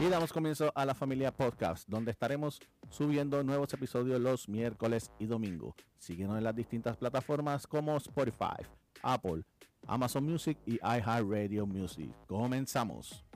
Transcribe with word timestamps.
Y 0.00 0.08
damos 0.08 0.32
comienzo 0.32 0.72
a 0.74 0.86
la 0.86 0.94
familia 0.94 1.30
podcast, 1.30 1.86
donde 1.86 2.10
estaremos 2.10 2.58
subiendo 2.88 3.44
nuevos 3.44 3.70
episodios 3.74 4.18
los 4.18 4.48
miércoles 4.48 5.12
y 5.18 5.26
domingo. 5.26 5.74
Síguenos 5.98 6.38
en 6.38 6.44
las 6.44 6.56
distintas 6.56 6.96
plataformas 6.96 7.66
como 7.66 7.98
Spotify, 7.98 8.64
Apple, 9.02 9.42
Amazon 9.86 10.24
Music 10.24 10.56
y 10.64 10.76
iHeartRadio 10.76 11.66
Music. 11.66 12.10
Comenzamos. 12.26 13.26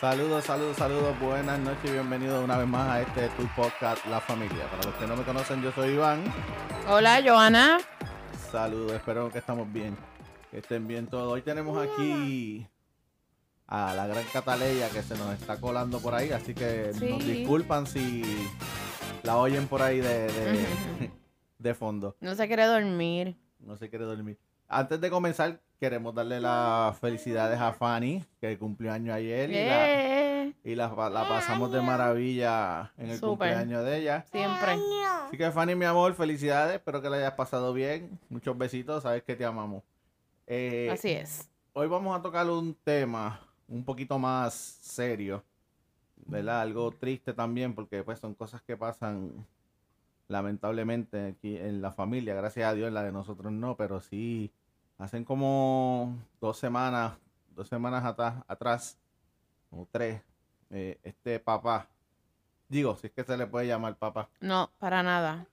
Saludos, 0.00 0.44
saludos, 0.46 0.78
saludos, 0.78 1.20
buenas 1.20 1.58
noches 1.60 1.90
y 1.90 1.92
bienvenidos 1.92 2.42
una 2.42 2.56
vez 2.56 2.68
más 2.68 2.88
a 2.88 3.02
este 3.02 3.28
tu 3.36 3.46
podcast 3.54 4.02
La 4.06 4.22
Familia. 4.22 4.64
Para 4.70 4.84
los 4.84 4.94
que 4.94 5.06
no 5.06 5.14
me 5.14 5.24
conocen, 5.24 5.62
yo 5.62 5.70
soy 5.72 5.90
Iván. 5.90 6.24
Hola, 6.88 7.20
Joana. 7.22 7.80
Saludos, 8.50 8.92
espero 8.92 9.30
que 9.30 9.40
estamos 9.40 9.70
bien, 9.70 9.94
que 10.50 10.60
estén 10.60 10.88
bien 10.88 11.06
todos. 11.06 11.30
Hoy 11.30 11.42
tenemos 11.42 11.76
aquí 11.86 12.66
a 13.68 13.94
la 13.94 14.06
gran 14.06 14.24
Cataleya 14.32 14.88
que 14.90 15.02
se 15.02 15.16
nos 15.16 15.32
está 15.34 15.60
colando 15.60 15.98
por 16.00 16.14
ahí, 16.14 16.30
así 16.30 16.54
que 16.54 16.92
Sí. 16.94 17.08
nos 17.10 17.24
disculpan 17.26 17.86
si 17.86 18.22
la 19.22 19.36
oyen 19.38 19.66
por 19.66 19.82
ahí 19.82 20.00
de, 20.00 20.26
de, 20.28 20.66
de 21.58 21.74
fondo. 21.74 22.16
No 22.20 22.34
se 22.34 22.46
quiere 22.46 22.64
dormir. 22.66 23.36
No 23.58 23.76
se 23.76 23.88
quiere 23.90 24.04
dormir. 24.04 24.38
Antes 24.68 25.00
de 25.00 25.10
comenzar, 25.10 25.60
queremos 25.80 26.14
darle 26.14 26.40
las 26.40 26.96
felicidades 26.98 27.60
a 27.60 27.72
Fanny, 27.72 28.24
que 28.40 28.58
cumplió 28.58 28.92
año 28.92 29.12
ayer 29.12 29.50
y, 29.50 29.54
la, 29.54 29.88
Eh, 29.90 30.52
y 30.64 30.74
la, 30.74 30.88
la 31.10 31.28
pasamos 31.28 31.70
de 31.72 31.80
maravilla 31.80 32.92
en 32.98 33.10
el 33.10 33.20
cumpleaños 33.20 33.84
de 33.84 33.98
ella. 33.98 34.24
Siempre. 34.30 34.76
Así 35.26 35.36
que 35.36 35.50
Fanny, 35.50 35.74
mi 35.74 35.84
amor, 35.84 36.14
felicidades. 36.14 36.76
Espero 36.76 37.00
que 37.02 37.10
la 37.10 37.16
hayas 37.16 37.32
pasado 37.34 37.72
bien. 37.72 38.18
Muchos 38.28 38.56
besitos, 38.56 39.02
sabes 39.04 39.22
que 39.24 39.34
te 39.36 39.44
amamos. 39.44 39.82
Eh, 40.46 40.88
Así 40.92 41.10
es. 41.10 41.48
Hoy 41.72 41.88
vamos 41.88 42.16
a 42.18 42.22
tocar 42.22 42.48
un 42.48 42.74
tema 42.84 43.40
un 43.68 43.84
poquito 43.84 44.18
más 44.18 44.54
serio, 44.54 45.42
¿verdad? 46.26 46.60
Algo 46.62 46.90
triste 46.92 47.32
también, 47.32 47.74
porque 47.74 48.02
pues 48.02 48.18
son 48.18 48.34
cosas 48.34 48.62
que 48.62 48.76
pasan 48.76 49.46
lamentablemente 50.28 51.28
aquí 51.28 51.56
en 51.56 51.80
la 51.80 51.92
familia, 51.92 52.34
gracias 52.34 52.68
a 52.68 52.74
Dios, 52.74 52.88
en 52.88 52.94
la 52.94 53.04
de 53.04 53.12
nosotros 53.12 53.52
no, 53.52 53.76
pero 53.76 54.00
sí, 54.00 54.52
hacen 54.98 55.24
como 55.24 56.16
dos 56.40 56.58
semanas, 56.58 57.12
dos 57.54 57.68
semanas 57.68 58.04
atrás, 58.04 58.42
atrás 58.48 58.98
o 59.70 59.86
tres, 59.90 60.20
eh, 60.70 60.98
este 61.02 61.38
papá, 61.38 61.88
digo, 62.68 62.96
si 62.96 63.06
es 63.08 63.12
que 63.12 63.24
se 63.24 63.36
le 63.36 63.46
puede 63.46 63.66
llamar 63.68 63.96
papá, 63.96 64.28
No, 64.40 64.70
para 64.78 65.02
nada. 65.02 65.46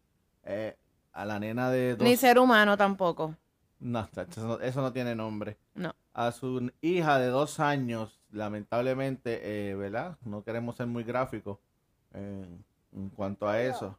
eh, 0.43 0.75
a 1.11 1.25
la 1.25 1.39
nena 1.39 1.69
de 1.69 1.95
dos 1.95 2.07
Ni 2.07 2.17
ser 2.17 2.39
humano 2.39 2.75
tampoco. 2.75 3.35
No, 3.83 4.09
eso 4.15 4.47
no, 4.47 4.59
eso 4.59 4.81
no 4.81 4.91
tiene 4.93 5.15
nombre. 5.15 5.57
No. 5.75 5.93
A 6.13 6.31
su 6.31 6.71
hija 6.81 7.19
de 7.19 7.27
dos 7.27 7.59
años, 7.59 8.19
lamentablemente, 8.31 9.41
eh, 9.69 9.75
¿verdad? 9.75 10.17
No 10.23 10.43
queremos 10.43 10.75
ser 10.75 10.87
muy 10.87 11.03
gráficos 11.03 11.59
en, 12.13 12.63
en 12.93 13.09
cuanto 13.09 13.47
a 13.47 13.61
eso. 13.61 13.97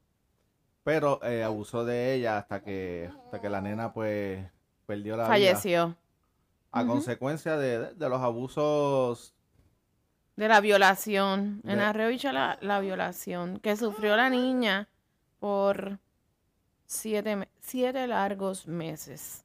Pero 0.84 1.18
eh, 1.22 1.42
abusó 1.42 1.84
de 1.84 2.14
ella 2.14 2.38
hasta 2.38 2.62
que, 2.62 3.10
hasta 3.24 3.40
que 3.40 3.48
la 3.48 3.60
nena, 3.60 3.92
pues, 3.92 4.44
perdió 4.86 5.16
la 5.16 5.24
vida. 5.24 5.32
Falleció. 5.32 5.96
A 6.72 6.84
consecuencia 6.86 7.56
de, 7.56 7.94
de 7.94 8.08
los 8.08 8.20
abusos. 8.20 9.34
De 10.36 10.48
la 10.48 10.60
violación. 10.60 11.60
En 11.64 11.78
De- 11.78 11.84
Arreo 11.84 12.08
Bicho, 12.08 12.32
la, 12.32 12.58
la 12.60 12.80
violación 12.80 13.60
que 13.60 13.76
sufrió 13.76 14.16
la 14.16 14.28
niña 14.28 14.88
por 15.40 15.98
siete, 16.86 17.48
siete 17.60 18.06
largos 18.06 18.66
meses. 18.66 19.44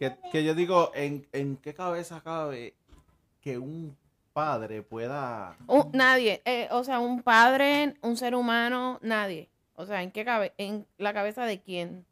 Que, 0.00 0.16
que 0.32 0.42
yo 0.42 0.54
digo, 0.54 0.92
¿en, 0.94 1.28
¿en 1.30 1.58
qué 1.58 1.74
cabeza 1.74 2.22
cabe 2.22 2.74
que 3.42 3.58
un 3.58 3.94
padre 4.32 4.82
pueda 4.82 5.58
nadie, 5.92 6.40
eh, 6.46 6.68
o 6.70 6.82
sea, 6.84 7.00
un 7.00 7.22
padre, 7.22 7.96
un 8.00 8.16
ser 8.16 8.34
humano, 8.34 8.98
nadie. 9.02 9.50
O 9.74 9.84
sea, 9.84 10.02
¿en 10.02 10.10
qué 10.10 10.24
cabe? 10.24 10.54
¿En 10.56 10.86
la 10.96 11.12
cabeza 11.12 11.44
de 11.44 11.60
quién? 11.60 12.06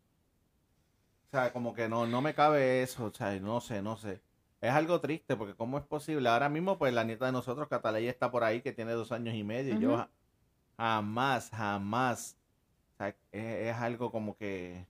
O 1.28 1.30
sea, 1.30 1.50
como 1.50 1.72
que 1.72 1.88
no, 1.88 2.06
no 2.06 2.20
me 2.20 2.34
cabe 2.34 2.82
eso, 2.82 3.06
o 3.06 3.14
sea, 3.14 3.34
no 3.40 3.62
sé, 3.62 3.80
no 3.80 3.96
sé. 3.96 4.20
Es 4.60 4.72
algo 4.72 5.00
triste 5.00 5.34
porque 5.34 5.54
cómo 5.54 5.78
es 5.78 5.84
posible. 5.84 6.28
Ahora 6.28 6.50
mismo, 6.50 6.76
pues 6.76 6.92
la 6.92 7.04
nieta 7.04 7.24
de 7.24 7.32
nosotros, 7.32 7.68
Cataleya, 7.68 8.10
está 8.10 8.30
por 8.30 8.44
ahí, 8.44 8.60
que 8.60 8.72
tiene 8.72 8.92
dos 8.92 9.12
años 9.12 9.34
y 9.34 9.44
medio. 9.44 9.74
Y 9.74 9.78
yo 9.78 10.06
jamás, 10.76 11.48
jamás. 11.48 12.36
O 12.92 12.96
sea, 12.98 13.08
es, 13.08 13.16
es 13.32 13.76
algo 13.76 14.12
como 14.12 14.36
que 14.36 14.84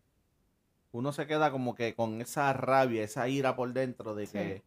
uno 0.99 1.13
se 1.13 1.27
queda 1.27 1.51
como 1.51 1.75
que 1.75 1.95
con 1.95 2.21
esa 2.21 2.53
rabia, 2.53 3.03
esa 3.05 3.29
ira 3.29 3.57
por 3.57 3.73
dentro 3.73 4.15
de 4.15 4.27
Sí. 4.27 4.33
que 4.33 4.63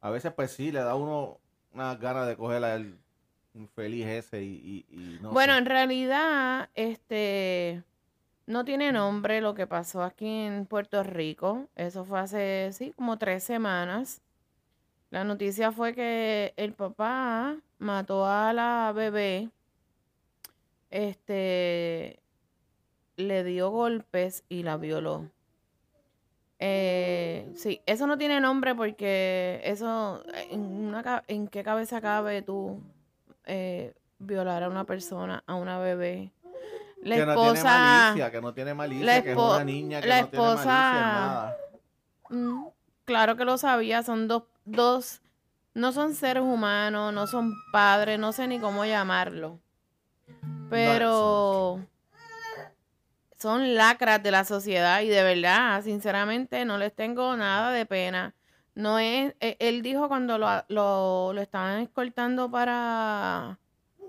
a 0.00 0.10
veces, 0.10 0.32
pues 0.32 0.50
sí, 0.52 0.72
le 0.72 0.80
da 0.80 0.94
uno 0.94 1.38
una 1.72 1.94
ganas 1.96 2.26
de 2.26 2.36
coger 2.36 2.62
al 2.64 2.98
infeliz 3.54 4.06
ese 4.06 4.42
y, 4.42 4.86
y, 4.90 5.16
y 5.16 5.18
no 5.22 5.30
Bueno, 5.30 5.52
sé. 5.54 5.58
en 5.60 5.66
realidad, 5.66 6.70
este, 6.74 7.82
no 8.46 8.64
tiene 8.64 8.92
nombre 8.92 9.40
lo 9.40 9.54
que 9.54 9.66
pasó 9.66 10.02
aquí 10.02 10.26
en 10.28 10.66
Puerto 10.66 11.02
Rico. 11.02 11.68
Eso 11.76 12.04
fue 12.04 12.18
hace, 12.20 12.70
sí, 12.72 12.92
como 12.96 13.18
tres 13.18 13.44
semanas. 13.44 14.20
La 15.10 15.24
noticia 15.24 15.70
fue 15.72 15.94
que 15.94 16.54
el 16.56 16.72
papá 16.72 17.56
mató 17.78 18.26
a 18.26 18.52
la 18.52 18.92
bebé, 18.94 19.50
este, 20.90 22.20
le 23.16 23.44
dio 23.44 23.70
golpes 23.70 24.44
y 24.48 24.62
la 24.62 24.76
violó. 24.76 25.30
Eh, 26.64 27.50
sí, 27.56 27.80
eso 27.86 28.06
no 28.06 28.16
tiene 28.16 28.40
nombre 28.40 28.72
porque 28.76 29.60
eso, 29.64 30.22
en, 30.50 30.60
una, 30.60 31.02
ca- 31.02 31.24
¿en 31.26 31.48
qué 31.48 31.64
cabeza 31.64 32.00
cabe 32.00 32.40
tú 32.42 32.80
eh, 33.46 33.94
violar 34.20 34.62
a 34.62 34.68
una 34.68 34.84
persona, 34.84 35.42
a 35.48 35.56
una 35.56 35.80
bebé? 35.80 36.30
La 37.00 37.16
que 37.16 37.26
no 37.26 37.34
tiene 37.34 37.48
esposa, 37.58 37.64
malicia, 37.80 38.30
que 38.30 38.40
no 38.40 38.54
tiene 38.54 38.74
malicia, 38.74 39.04
la 39.06 39.22
que 39.24 39.32
es 39.32 39.36
una 39.36 39.64
niña 39.64 40.00
que 40.00 40.06
la 40.06 40.20
no 40.22 40.28
tiene 40.28 40.44
malicia 40.44 40.64
esposa- 40.68 41.12
nada. 41.12 41.56
mm, 42.30 42.64
claro 43.06 43.36
que 43.36 43.44
lo 43.44 43.58
sabía, 43.58 44.04
son 44.04 44.28
dos, 44.28 44.44
dos, 44.64 45.20
no 45.74 45.90
son 45.90 46.14
seres 46.14 46.44
humanos, 46.44 47.12
no 47.12 47.26
son 47.26 47.52
padres, 47.72 48.20
no 48.20 48.30
sé 48.30 48.46
ni 48.46 48.60
cómo 48.60 48.84
llamarlo. 48.84 49.58
Pero 50.70 51.80
son 53.42 53.74
lacras 53.74 54.22
de 54.22 54.30
la 54.30 54.44
sociedad 54.44 55.00
y 55.02 55.08
de 55.08 55.22
verdad, 55.22 55.82
sinceramente, 55.82 56.64
no 56.64 56.78
les 56.78 56.94
tengo 56.94 57.36
nada 57.36 57.72
de 57.72 57.84
pena. 57.84 58.34
No 58.74 58.98
es, 58.98 59.34
e- 59.40 59.56
él 59.58 59.82
dijo 59.82 60.08
cuando 60.08 60.38
lo, 60.38 60.48
lo, 60.68 61.32
lo 61.34 61.40
estaban 61.42 61.80
escoltando 61.80 62.50
para, 62.50 63.58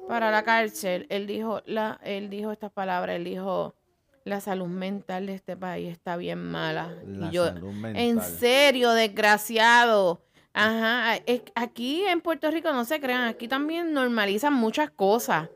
para 0.07 0.31
la 0.31 0.43
cárcel, 0.43 1.05
él 1.09 1.27
dijo, 1.27 1.61
la, 1.65 1.99
él 2.03 2.29
dijo 2.29 2.51
estas 2.51 2.71
palabras, 2.71 3.15
él 3.17 3.25
dijo, 3.25 3.75
la 4.23 4.39
salud 4.39 4.67
mental 4.67 5.25
de 5.25 5.33
este 5.35 5.57
país 5.57 5.91
está 5.91 6.15
bien 6.15 6.39
mala. 6.49 6.95
La 7.05 7.27
y 7.27 7.31
yo, 7.31 7.47
salud 7.47 7.73
mental. 7.73 8.01
en 8.01 8.21
serio, 8.21 8.91
desgraciado. 8.91 10.21
Ajá, 10.53 11.15
es- 11.25 11.41
aquí 11.55 12.05
en 12.05 12.21
Puerto 12.21 12.49
Rico 12.51 12.71
no 12.71 12.85
se 12.85 13.01
crean, 13.01 13.23
aquí 13.23 13.47
también 13.47 13.91
normalizan 13.91 14.53
muchas 14.53 14.91
cosas. 14.91 15.49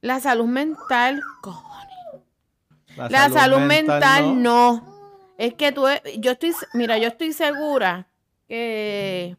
La 0.00 0.18
salud 0.20 0.46
mental, 0.46 1.20
cojones. 1.42 1.89
La 2.96 3.28
salud, 3.30 3.58
mental, 3.60 4.42
no. 4.42 4.84
Es 5.38 5.54
que 5.54 5.72
tú, 5.72 5.86
e- 5.88 6.02
yo 6.18 6.32
estoy, 6.32 6.52
mira, 6.74 6.98
yo 6.98 7.08
estoy 7.08 7.32
segura 7.32 8.06
que, 8.48 9.36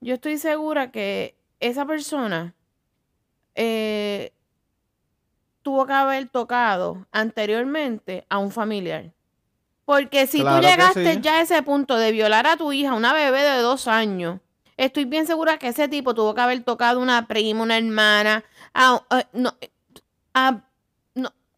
yo 0.00 0.14
estoy 0.14 0.36
segura 0.38 0.90
que 0.90 1.36
esa 1.60 1.86
persona 1.86 2.54
eh, 3.54 4.32
tuvo 5.62 5.86
que 5.86 5.92
haber 5.92 6.28
tocado 6.28 7.06
anteriormente 7.12 8.26
a 8.28 8.38
un 8.38 8.50
familiar. 8.50 9.12
Porque 9.84 10.26
si 10.26 10.40
Claro 10.40 10.60
tú 10.60 10.66
llegaste 10.66 11.14
sí. 11.14 11.20
ya 11.22 11.36
a 11.36 11.40
ese 11.42 11.62
punto 11.62 11.96
de 11.96 12.12
violar 12.12 12.46
a 12.46 12.56
tu 12.56 12.72
hija, 12.72 12.94
una 12.94 13.12
bebé 13.12 13.42
de 13.42 13.58
dos 13.58 13.86
años, 13.88 14.40
estoy 14.76 15.04
bien 15.04 15.26
segura 15.26 15.58
que 15.58 15.68
ese 15.68 15.88
tipo 15.88 16.14
tuvo 16.14 16.34
que 16.34 16.40
haber 16.40 16.62
tocado 16.64 17.00
una 17.00 17.26
prima, 17.26 17.62
una 17.62 17.78
hermana, 17.78 18.44
a, 18.74 19.02
a- 19.08 19.24
no, 19.32 19.54
a- 20.34 20.50
no, 20.52 20.62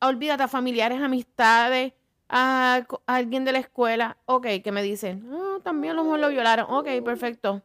olvídate, 0.00 0.42
a 0.42 0.48
familiares, 0.48 1.00
amistades, 1.00 1.92
a, 2.28 2.82
alguien 3.06 3.44
de 3.44 3.52
la 3.52 3.58
escuela. 3.58 4.16
Ok, 4.26 4.46
que 4.62 4.72
me 4.72 4.82
dicen, 4.82 5.28
ah, 5.32 5.58
también 5.62 5.92
a 5.92 5.96
lo 5.96 6.04
mejor 6.04 6.20
lo 6.20 6.28
violaron. 6.28 6.66
Ok, 6.70 6.86
perfecto. 7.04 7.62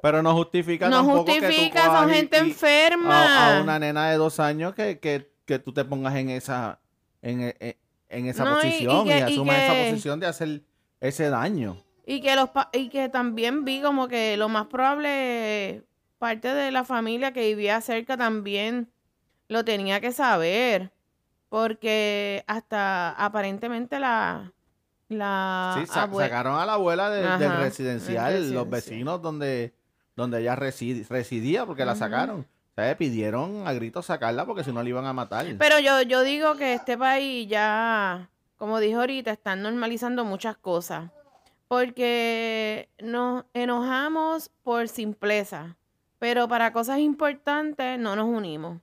Pero 0.00 0.22
no 0.22 0.32
justifica 0.34 0.88
No 0.88 0.98
tampoco 0.98 1.24
que 1.26 1.40
tú 1.40 1.46
justifica, 1.46 1.84
son 1.86 2.08
gente 2.10 2.36
y 2.38 2.40
enferma. 2.50 3.54
A, 3.54 3.58
a 3.58 3.62
una 3.62 3.78
nena 3.78 4.10
de 4.10 4.16
dos 4.16 4.38
años 4.38 4.74
que, 4.74 4.98
que, 5.00 5.30
que 5.44 5.58
tú 5.58 5.72
te 5.72 5.84
pongas 5.84 6.14
en 6.16 6.30
esa 6.30 6.78
en, 7.20 7.52
en- 7.58 7.76
en 8.10 8.26
esa 8.26 8.44
No, 8.44 8.52
y- 8.62 8.66
y 8.66 8.70
posición 8.70 9.06
y, 9.06 9.08
que- 9.10 9.18
y 9.18 9.20
asumas 9.22 9.56
esa 9.62 9.74
posición 9.74 10.20
de 10.20 10.26
hacer 10.28 10.62
ese 11.00 11.28
daño. 11.30 11.76
Y 12.06 12.20
que 12.22 12.34
los 12.36 12.48
y 12.72 12.88
que 12.88 13.08
también 13.08 13.64
vi 13.64 13.82
como 13.82 14.08
que 14.08 14.36
lo 14.36 14.48
más 14.48 14.66
probable 14.68 15.82
parte 16.18 16.54
de 16.54 16.70
la 16.70 16.84
familia 16.84 17.32
que 17.32 17.40
vivía 17.48 17.80
cerca 17.80 18.16
también 18.16 18.90
lo 19.48 19.64
tenía 19.64 20.00
que 20.00 20.12
saber 20.12 20.90
porque 21.48 22.44
hasta 22.46 23.10
aparentemente 23.10 23.98
la 23.98 24.52
la 25.08 25.76
sí, 25.80 25.86
sa- 25.86 26.06
abue- 26.06 26.24
sacaron 26.24 26.58
a 26.58 26.66
la 26.66 26.74
abuela 26.74 27.08
de- 27.08 27.22
del 27.22 27.26
Ajá, 27.30 27.38
del 27.38 27.56
residencial, 27.60 28.52
los 28.52 28.68
vecinos 28.68 29.22
donde 29.22 29.72
donde 30.14 30.40
ella 30.40 30.54
residía 30.56 31.64
porque 31.64 31.84
la 31.84 31.94
sacaron. 31.94 32.40
O 32.40 32.80
sea, 32.80 32.96
pidieron 32.96 33.66
a 33.66 33.72
gritos 33.72 34.06
sacarla 34.06 34.44
porque 34.44 34.64
si 34.64 34.72
no 34.72 34.82
la 34.82 34.88
iban 34.88 35.06
a 35.06 35.12
matar. 35.12 35.46
Pero 35.58 35.78
yo, 35.78 36.02
yo 36.02 36.22
digo 36.22 36.56
que 36.56 36.74
este 36.74 36.98
país 36.98 37.48
ya, 37.48 38.28
como 38.56 38.80
dijo 38.80 39.00
ahorita, 39.00 39.30
están 39.30 39.62
normalizando 39.62 40.24
muchas 40.24 40.56
cosas. 40.56 41.10
Porque 41.68 42.88
nos 43.00 43.44
enojamos 43.54 44.50
por 44.64 44.88
simpleza, 44.88 45.76
pero 46.18 46.48
para 46.48 46.72
cosas 46.72 46.98
importantes 46.98 47.98
no 47.98 48.16
nos 48.16 48.26
unimos. 48.26 48.80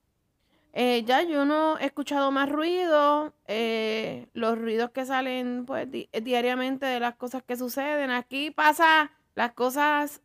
Eh, 0.77 1.03
ya 1.05 1.23
yo 1.23 1.45
no 1.45 1.77
he 1.79 1.85
escuchado 1.85 2.31
más 2.31 2.49
ruido, 2.49 3.33
eh, 3.47 4.27
los 4.33 4.57
ruidos 4.57 4.91
que 4.91 5.05
salen 5.05 5.65
pues 5.65 5.89
di- 5.89 6.09
diariamente 6.21 6.85
de 6.85 6.99
las 6.99 7.15
cosas 7.15 7.43
que 7.43 7.55
suceden. 7.55 8.11
Aquí 8.11 8.51
pasa 8.51 9.11
las 9.35 9.53
cosas 9.53 10.21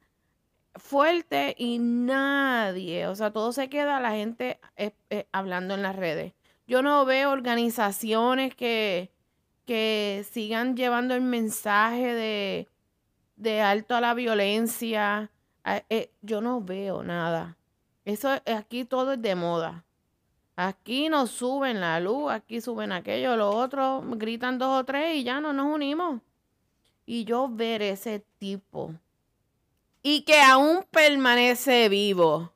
fuertes 0.74 1.54
y 1.56 1.78
nadie, 1.78 3.06
o 3.06 3.14
sea, 3.14 3.32
todo 3.32 3.52
se 3.52 3.68
queda 3.68 4.00
la 4.00 4.10
gente 4.12 4.58
eh, 4.76 4.92
eh, 5.10 5.28
hablando 5.32 5.74
en 5.74 5.82
las 5.82 5.94
redes. 5.94 6.32
Yo 6.66 6.82
no 6.82 7.04
veo 7.04 7.30
organizaciones 7.30 8.54
que, 8.56 9.12
que 9.66 10.24
sigan 10.32 10.76
llevando 10.76 11.14
el 11.14 11.20
mensaje 11.22 12.12
de, 12.14 12.68
de 13.36 13.60
alto 13.60 13.94
a 13.94 14.00
la 14.00 14.14
violencia. 14.14 15.30
Ah, 15.64 15.82
eh, 15.90 16.10
yo 16.22 16.40
no 16.40 16.60
veo 16.60 17.04
nada. 17.04 17.56
Eso 18.04 18.34
eh, 18.34 18.54
aquí 18.54 18.84
todo 18.84 19.12
es 19.12 19.22
de 19.22 19.34
moda. 19.36 19.84
Aquí 20.62 21.08
nos 21.08 21.30
suben 21.30 21.80
la 21.80 22.00
luz, 22.00 22.30
aquí 22.30 22.60
suben 22.60 22.92
aquello, 22.92 23.34
lo 23.34 23.48
otro, 23.48 24.02
gritan 24.04 24.58
dos 24.58 24.80
o 24.82 24.84
tres 24.84 25.16
y 25.16 25.24
ya 25.24 25.40
no 25.40 25.54
nos 25.54 25.72
unimos. 25.74 26.20
Y 27.06 27.24
yo 27.24 27.48
ver 27.48 27.80
ese 27.80 28.22
tipo 28.38 28.92
y 30.02 30.20
que 30.22 30.38
aún 30.42 30.84
permanece 30.90 31.88
vivo. 31.88 32.52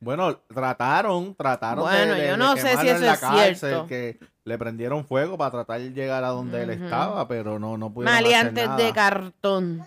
Bueno, 0.00 0.36
trataron, 0.38 1.36
trataron 1.36 1.84
de- 1.84 1.90
Bueno, 1.90 2.14
de, 2.14 2.26
yo 2.26 2.32
de 2.32 2.36
no 2.36 2.56
sé 2.56 2.76
si 2.78 2.88
en 2.88 2.96
eso 2.96 3.04
la 3.06 3.12
es 3.14 3.20
cárcel, 3.20 3.56
cierto. 3.56 3.86
que 3.86 4.18
le 4.42 4.58
prendieron 4.58 5.04
fuego 5.04 5.38
para 5.38 5.52
tratar 5.52 5.80
de 5.80 5.92
llegar 5.92 6.24
a 6.24 6.28
donde 6.30 6.64
él 6.64 6.70
estaba, 6.70 7.28
pero 7.28 7.60
no, 7.60 7.78
no 7.78 7.92
pudieron 7.92 8.12
hacer 8.16 8.24
Maleantes 8.26 8.66
nada. 8.66 8.76
de 8.84 8.92
cartón. 8.92 9.86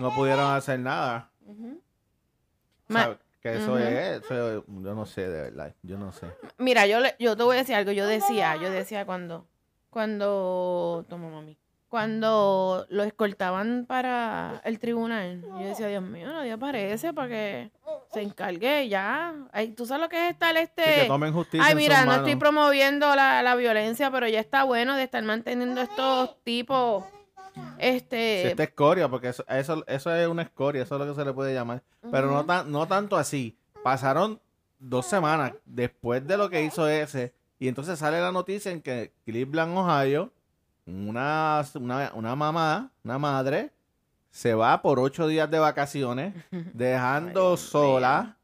No 0.00 0.12
pudieron 0.12 0.50
hacer 0.52 0.80
nada. 0.80 1.30
Que 3.52 3.58
eso 3.58 3.78
es, 3.78 4.22
eso- 4.24 4.64
yo 4.66 4.94
no 4.94 5.06
sé, 5.06 5.28
de 5.28 5.42
verdad, 5.42 5.74
yo 5.82 5.98
no 5.98 6.12
sé. 6.12 6.26
Mira, 6.58 6.86
yo, 6.86 7.00
le- 7.00 7.16
yo 7.18 7.36
te 7.36 7.42
voy 7.42 7.56
a 7.56 7.60
decir 7.60 7.74
algo. 7.74 7.92
Yo 7.92 8.06
decía, 8.06 8.56
yo 8.56 8.70
decía 8.70 9.04
cuando, 9.06 9.46
cuando, 9.90 11.04
toma 11.08 11.28
mami, 11.30 11.56
cuando 11.88 12.86
lo 12.90 13.02
escoltaban 13.02 13.84
para 13.86 14.60
el 14.64 14.78
tribunal, 14.78 15.42
yo 15.42 15.66
decía, 15.68 15.86
Dios 15.88 16.02
mío, 16.02 16.28
nadie 16.32 16.52
aparece 16.52 17.12
para 17.12 17.28
que 17.28 17.70
se 18.12 18.22
encargue 18.22 18.88
ya. 18.88 19.34
Ay, 19.52 19.68
¿Tú 19.72 19.86
sabes 19.86 20.02
lo 20.02 20.08
que 20.08 20.26
es 20.26 20.32
estar 20.32 20.54
Sí, 20.56 20.68
que 20.76 20.90
este? 21.00 21.06
tomen 21.06 21.32
justicia 21.32 21.66
Ay, 21.66 21.74
mira, 21.74 22.00
no 22.00 22.06
manos. 22.06 22.26
estoy 22.28 22.36
promoviendo 22.38 23.14
la, 23.16 23.42
la 23.42 23.54
violencia, 23.54 24.10
pero 24.10 24.28
ya 24.28 24.40
está 24.40 24.64
bueno 24.64 24.96
de 24.96 25.02
estar 25.04 25.22
manteniendo 25.22 25.80
estos 25.80 26.36
tipos, 26.44 27.04
Este, 27.78 28.48
esta 28.48 28.64
escoria, 28.64 29.08
porque 29.08 29.28
eso, 29.28 29.44
eso, 29.48 29.84
eso 29.86 30.14
es 30.14 30.28
una 30.28 30.42
escoria, 30.42 30.82
eso 30.82 30.96
es 30.96 31.00
lo 31.00 31.06
que 31.06 31.20
se 31.20 31.24
le 31.24 31.32
puede 31.32 31.54
llamar. 31.54 31.82
Pero 32.10 32.30
no, 32.30 32.44
tan, 32.44 32.70
no 32.70 32.86
tanto 32.88 33.16
así. 33.16 33.56
Pasaron 33.84 34.40
dos 34.78 35.06
semanas 35.06 35.52
después 35.64 36.26
de 36.26 36.36
lo 36.36 36.50
que 36.50 36.62
hizo 36.62 36.88
ese, 36.88 37.32
y 37.58 37.68
entonces 37.68 37.98
sale 37.98 38.20
la 38.20 38.32
noticia 38.32 38.70
en 38.70 38.82
que 38.82 39.12
Cleveland, 39.24 39.76
Ohio, 39.76 40.32
una, 40.86 41.64
una, 41.74 42.12
una 42.14 42.36
mamá, 42.36 42.90
una 43.04 43.18
madre, 43.18 43.72
se 44.30 44.54
va 44.54 44.80
por 44.82 45.00
ocho 45.00 45.26
días 45.26 45.50
de 45.50 45.58
vacaciones, 45.58 46.34
dejando 46.74 47.52
Ay, 47.52 47.56
sola 47.58 48.36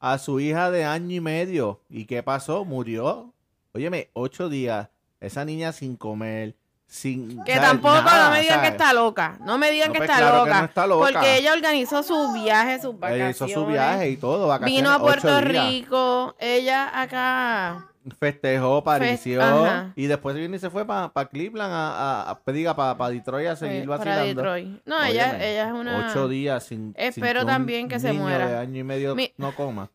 a 0.00 0.18
su 0.18 0.40
hija 0.40 0.70
de 0.70 0.84
año 0.84 1.16
y 1.16 1.20
medio. 1.20 1.80
¿Y 1.88 2.06
qué 2.06 2.22
pasó? 2.22 2.64
Murió. 2.64 3.32
Óyeme, 3.72 4.10
ocho 4.12 4.48
días, 4.48 4.88
esa 5.20 5.44
niña 5.44 5.72
sin 5.72 5.96
comer, 5.96 6.54
sin... 6.94 7.42
Que 7.44 7.56
tampoco 7.56 7.94
nada, 8.02 8.26
no 8.28 8.30
me 8.34 8.40
digan 8.42 8.60
que 8.62 8.68
está 8.68 8.92
loca. 8.92 9.36
No 9.40 9.58
me 9.58 9.70
digan 9.72 9.88
No, 9.88 9.92
que, 9.94 9.98
pues, 9.98 10.10
está 10.10 10.20
claro 10.20 10.44
que 10.44 10.48
loca, 10.50 10.58
no 10.60 10.64
está 10.66 10.86
loca. 10.86 11.10
Porque 11.12 11.36
ella 11.38 11.52
organizó 11.52 12.02
su 12.04 12.32
viaje, 12.32 12.76
sus 12.80 12.90
Ella 12.94 13.00
vacaciones. 13.00 13.36
hizo 13.36 13.48
su 13.48 13.66
viaje 13.66 14.10
y 14.10 14.16
todo, 14.16 14.46
vacaciones, 14.46 14.80
Vino 14.82 14.90
a 14.94 14.98
Puerto. 15.00 15.40
Rico. 15.40 16.36
Ella 16.38 17.00
acá. 17.02 17.88
Festejó, 18.20 18.84
parició 18.84 19.42
ajá. 19.42 19.92
y 19.96 20.06
después 20.06 20.36
vino 20.36 20.54
y 20.54 20.58
se 20.58 20.68
fue 20.68 20.86
para 20.86 21.10
Cleveland, 21.30 21.72
a, 21.72 22.22
a, 22.28 22.30
a- 22.46 22.52
diga, 22.52 22.76
para 22.76 23.08
Detroit 23.08 23.48
a 23.48 23.56
seguir 23.56 23.86
vacilando. 23.86 24.24
Detroit. 24.26 24.82
No, 24.84 25.02
ella, 25.02 25.30
Óyeme, 25.30 25.50
ella 25.52 25.66
es 25.68 25.72
una. 25.72 26.08
Ocho 26.10 26.28
días 26.28 26.64
sin. 26.64 26.92
sin 26.92 26.94
Espero 26.96 27.40
un 27.40 27.46
también 27.46 27.88
que 27.88 27.98
se 27.98 28.10
niño 28.10 28.22
muera. 28.22 28.46
de 28.46 28.56
año 28.58 28.78
y 28.80 28.84
medio 28.84 29.14
Mi- 29.14 29.32
no 29.38 29.54
coma. 29.54 29.90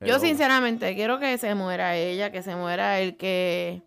Yo 0.00 0.18
sinceramente 0.18 0.94
quiero 0.96 1.18
que 1.20 1.36
se 1.38 1.54
muera 1.54 1.94
ella, 1.94 2.32
que 2.32 2.42
se 2.42 2.56
muera 2.56 2.98
el 3.00 3.16
que 3.18 3.82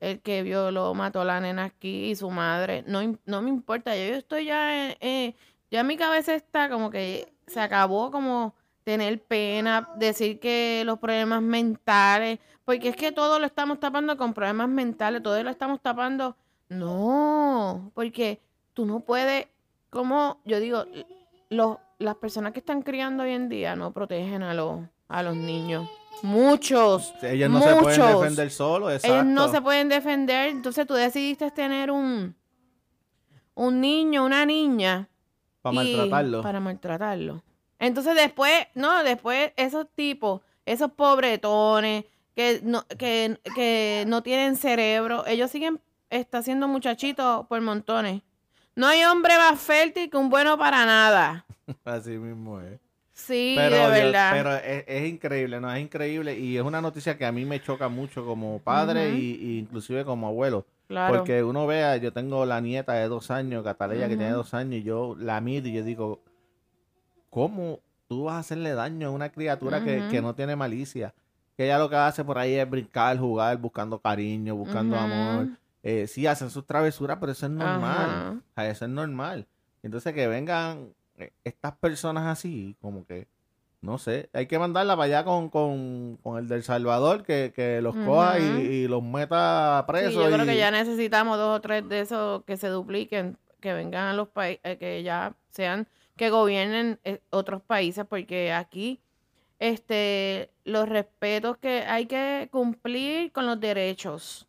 el 0.00 0.20
que 0.20 0.42
violó, 0.42 0.94
mató 0.94 1.20
a 1.20 1.24
la 1.24 1.40
nena 1.40 1.64
aquí 1.64 2.10
y 2.10 2.16
su 2.16 2.30
madre. 2.30 2.82
No, 2.86 3.00
no 3.26 3.42
me 3.42 3.50
importa, 3.50 3.94
yo, 3.96 4.04
yo 4.06 4.14
estoy 4.16 4.46
ya 4.46 4.88
en- 4.90 4.96
eh, 5.00 5.34
ya 5.70 5.82
mi 5.84 5.96
cabeza 5.96 6.34
está 6.34 6.68
como 6.68 6.90
que 6.90 7.32
se 7.46 7.60
acabó 7.60 8.10
como 8.10 8.54
tener 8.84 9.22
pena, 9.22 9.88
decir 9.96 10.40
que 10.40 10.82
los 10.86 10.98
problemas 10.98 11.42
mentales, 11.42 12.38
porque 12.64 12.88
es 12.88 12.96
que 12.96 13.12
todo 13.12 13.38
lo 13.38 13.46
estamos 13.46 13.78
tapando 13.78 14.16
con 14.16 14.32
problemas 14.34 14.68
mentales, 14.68 15.22
todo 15.22 15.40
lo 15.42 15.50
estamos 15.50 15.80
tapando. 15.80 16.36
No, 16.68 17.90
porque 17.94 18.40
tú 18.74 18.86
no 18.86 19.00
puedes, 19.00 19.46
como 19.90 20.40
yo 20.44 20.58
digo, 20.60 20.84
los, 21.50 21.76
las 21.98 22.14
personas 22.16 22.52
que 22.52 22.60
están 22.60 22.82
criando 22.82 23.24
hoy 23.24 23.32
en 23.32 23.48
día 23.48 23.76
no 23.76 23.92
protegen 23.92 24.42
a 24.42 24.54
los, 24.54 24.80
a 25.08 25.22
los 25.22 25.36
niños. 25.36 25.88
Muchos. 26.22 27.14
Ellos 27.22 27.50
no 27.50 27.62
se 27.62 27.74
pueden 27.76 28.00
defender 28.00 28.50
solos, 28.50 28.92
exacto. 28.92 29.14
Ellos 29.14 29.26
no 29.26 29.48
se 29.48 29.62
pueden 29.62 29.88
defender. 29.88 30.48
Entonces 30.48 30.86
tú 30.86 30.94
decidiste 30.94 31.50
tener 31.50 31.90
un, 31.90 32.34
un 33.54 33.80
niño, 33.80 34.24
una 34.24 34.44
niña. 34.44 35.08
Para 35.62 35.74
maltratarlo. 35.74 36.42
Para 36.42 36.60
maltratarlo. 36.60 37.42
Entonces 37.78 38.14
después, 38.14 38.66
no, 38.74 39.02
después 39.02 39.52
esos 39.56 39.86
tipos, 39.94 40.42
esos 40.66 40.92
pobretones 40.92 42.04
que 42.34 42.60
no, 42.62 42.86
que, 42.86 43.38
que 43.54 44.04
no 44.06 44.22
tienen 44.22 44.56
cerebro, 44.56 45.26
ellos 45.26 45.50
siguen 45.50 45.80
está 46.10 46.38
haciendo 46.38 46.68
muchachitos 46.68 47.46
por 47.46 47.60
montones. 47.60 48.22
No 48.74 48.86
hay 48.86 49.04
hombre 49.04 49.36
más 49.36 49.60
fértil 49.60 50.10
que 50.10 50.16
un 50.16 50.28
bueno 50.28 50.58
para 50.58 50.84
nada. 50.84 51.46
Así 51.84 52.10
mismo 52.10 52.60
es. 52.60 52.80
Sí, 53.20 53.54
Pero, 53.56 53.76
de 53.76 53.82
yo- 53.82 54.04
verdad. 54.06 54.32
pero 54.32 54.54
es, 54.56 54.84
es 54.86 55.08
increíble, 55.08 55.60
¿no? 55.60 55.72
Es 55.72 55.80
increíble 55.80 56.38
y 56.38 56.56
es 56.56 56.62
una 56.62 56.80
noticia 56.80 57.16
que 57.18 57.24
a 57.26 57.32
mí 57.32 57.44
me 57.44 57.60
choca 57.62 57.88
mucho 57.88 58.24
como 58.24 58.58
padre 58.60 59.10
y, 59.14 59.34
y 59.40 59.58
inclusive 59.58 60.04
como 60.04 60.26
abuelo. 60.26 60.66
claro. 60.88 61.18
Porque 61.18 61.42
uno 61.44 61.66
vea, 61.66 61.96
yo 61.98 62.12
tengo 62.12 62.44
la 62.46 62.60
nieta 62.60 62.94
de 62.94 63.06
dos 63.08 63.30
años, 63.30 63.62
Cataleya, 63.62 64.08
que 64.08 64.16
tiene 64.16 64.32
dos 64.32 64.54
años, 64.54 64.74
y 64.74 64.82
yo 64.82 65.14
la 65.18 65.40
miro 65.40 65.68
y 65.68 65.72
yo 65.74 65.84
digo, 65.84 66.20
¿cómo 67.28 67.80
tú 68.08 68.24
vas 68.24 68.34
a 68.36 68.38
hacerle 68.40 68.72
daño 68.74 69.08
a 69.08 69.10
una 69.10 69.30
criatura 69.30 69.82
que, 69.84 70.02
que 70.10 70.20
no 70.22 70.34
tiene 70.34 70.56
malicia? 70.56 71.14
Que 71.56 71.64
ella 71.66 71.78
lo 71.78 71.90
que 71.90 71.96
hace 71.96 72.24
por 72.24 72.38
ahí 72.38 72.54
es 72.54 72.68
brincar, 72.68 73.18
jugar, 73.18 73.56
buscando 73.58 73.98
cariño, 73.98 74.54
buscando 74.56 74.96
amor. 74.96 75.48
Eh, 75.82 76.06
sí, 76.06 76.26
hacen 76.26 76.50
sus 76.50 76.66
travesuras, 76.66 77.18
pero 77.20 77.32
eso 77.32 77.46
es 77.46 77.52
normal. 77.52 78.40
O 78.40 78.54
sea, 78.54 78.70
eso 78.70 78.84
es 78.84 78.90
normal. 78.90 79.46
Entonces 79.82 80.12
que 80.14 80.26
vengan 80.26 80.92
estas 81.44 81.76
personas 81.76 82.26
así, 82.26 82.76
como 82.80 83.06
que, 83.06 83.28
no 83.80 83.98
sé, 83.98 84.28
hay 84.32 84.46
que 84.46 84.58
mandarla 84.58 84.94
para 84.96 85.04
allá 85.06 85.24
con, 85.24 85.48
con, 85.48 86.18
con 86.22 86.38
el 86.38 86.48
del 86.48 86.62
Salvador, 86.62 87.22
que, 87.24 87.52
que 87.54 87.80
los 87.80 87.94
coja 87.96 88.38
y, 88.38 88.86
los 88.88 89.02
meta 89.02 89.84
Sí, 89.86 89.92
presos. 89.92 90.14
yo 90.14 90.30
creo 90.30 90.44
y- 90.44 90.48
que 90.48 90.56
ya 90.56 90.70
necesitamos 90.70 91.38
dos 91.38 91.56
o 91.58 91.60
tres 91.60 91.88
de 91.88 92.00
esos 92.00 92.44
que 92.44 92.56
se 92.56 92.68
dupliquen, 92.68 93.38
que 93.60 93.72
vengan 93.72 94.06
a 94.08 94.12
los 94.14 94.28
países, 94.28 94.78
que 94.78 95.02
ya 95.02 95.34
sean, 95.50 95.86
que 96.16 96.30
gobiernen 96.30 96.98
eh, 97.04 97.20
otros 97.30 97.62
países, 97.62 98.04
porque 98.08 98.52
aquí, 98.52 99.00
este, 99.58 100.50
los 100.64 100.88
respetos 100.88 101.56
que 101.58 101.80
hay 101.82 102.06
que 102.06 102.48
cumplir 102.50 103.32
con 103.32 103.46
los 103.46 103.60
derechos. 103.60 104.46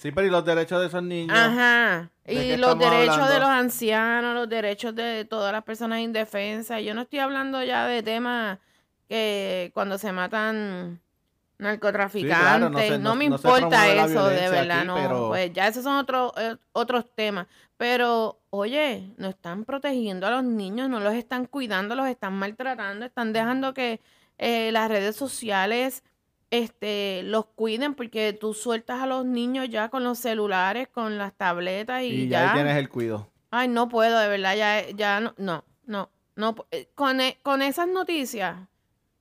Sí, 0.00 0.12
pero 0.12 0.26
¿y 0.26 0.30
los 0.30 0.44
derechos 0.46 0.80
de 0.80 0.86
esos 0.86 1.02
niños? 1.02 1.36
Ajá. 1.38 2.10
¿De 2.24 2.32
Y 2.34 2.56
los 2.56 2.78
derechos 2.78 3.28
de 3.28 3.38
los 3.38 3.48
ancianos, 3.48 4.34
los 4.34 4.48
derechos 4.48 4.94
de 4.94 5.26
todas 5.26 5.52
las 5.52 5.62
personas 5.62 6.00
indefensas. 6.00 6.82
Yo 6.82 6.94
no 6.94 7.02
estoy 7.02 7.18
hablando 7.18 7.62
ya 7.62 7.86
de 7.86 8.02
temas 8.02 8.58
que 9.08 9.70
cuando 9.74 9.98
se 9.98 10.10
matan 10.12 11.00
narcotraficantes, 11.58 12.70
no 12.70 12.78
se- 12.78 12.90
no, 12.98 12.98
no- 13.10 13.14
me 13.14 13.28
no 13.28 13.34
importa 13.36 13.86
eso, 13.92 14.26
de 14.28 14.48
verdad, 14.48 14.78
aquí, 14.78 14.86
no. 14.86 14.94
pero- 14.94 15.28
Pues 15.28 15.52
ya 15.52 15.68
esos 15.68 15.84
son 15.84 15.96
otros 15.96 16.32
eh, 16.38 16.56
otros 16.72 17.04
temas. 17.14 17.46
Pero, 17.76 18.38
oye, 18.50 19.12
no 19.18 19.28
están 19.28 19.64
protegiendo 19.64 20.26
a 20.26 20.30
los 20.30 20.44
niños, 20.44 20.88
no 20.88 21.00
los 21.00 21.14
están 21.14 21.44
cuidando, 21.46 21.94
los 21.94 22.06
están 22.08 22.32
maltratando, 22.34 23.04
están 23.06 23.32
dejando 23.32 23.74
que 23.74 24.00
eh, 24.38 24.70
las 24.72 24.88
redes 24.88 25.16
sociales 25.16 26.02
este, 26.50 27.22
los 27.24 27.46
cuiden 27.46 27.94
porque 27.94 28.32
tú 28.32 28.54
sueltas 28.54 29.00
a 29.02 29.06
los 29.06 29.24
niños 29.24 29.68
ya 29.68 29.88
con 29.88 30.04
los 30.04 30.18
celulares, 30.18 30.88
con 30.88 31.16
las 31.18 31.32
tabletas 31.34 32.02
y, 32.02 32.06
y 32.22 32.28
ya, 32.28 32.48
ahí 32.50 32.54
tienes 32.54 32.76
el 32.76 32.88
cuido. 32.88 33.30
Ay, 33.50 33.68
no 33.68 33.88
puedo, 33.88 34.18
de 34.18 34.28
verdad, 34.28 34.56
ya, 34.56 34.88
ya 34.90 35.20
no, 35.20 35.34
no, 35.38 35.64
no, 35.86 36.10
No, 36.36 36.54
eh, 36.70 36.88
con, 36.94 37.20
e- 37.20 37.38
con 37.42 37.62
esas 37.62 37.88
noticias, 37.88 38.56